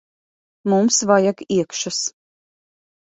Mums 0.71 0.97
vajag 1.11 1.45
iekšas. 1.59 2.01